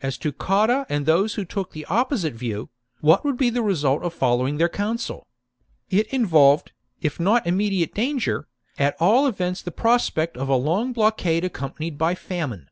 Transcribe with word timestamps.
As 0.00 0.16
to 0.16 0.32
Cotta 0.32 0.86
and 0.88 1.04
those 1.04 1.34
who 1.34 1.44
took 1.44 1.72
the 1.72 1.84
opposite 1.84 2.32
view, 2.32 2.70
what 3.02 3.26
would 3.26 3.36
be 3.36 3.50
the 3.50 3.60
result 3.60 4.02
of 4.02 4.14
following 4.14 4.56
their 4.56 4.70
counsel? 4.70 5.26
It 5.90 6.06
involved, 6.06 6.72
if 7.02 7.20
not 7.20 7.46
immediate 7.46 7.92
danger, 7.92 8.48
at 8.78 8.96
all 8.98 9.26
events 9.26 9.60
the 9.60 9.70
prospect 9.70 10.34
of 10.38 10.48
a 10.48 10.56
long 10.56 10.94
blockade 10.94 11.44
accompanied 11.44 11.98
by 11.98 12.14
famine. 12.14 12.70